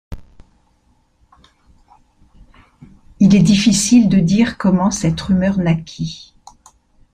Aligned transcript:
Il 3.19 3.35
est 3.35 3.43
difficile 3.43 4.09
de 4.09 4.17
dire 4.17 4.57
comment 4.57 4.89
cette 4.89 5.21
rumeur 5.21 5.59
naquit. 5.59 6.33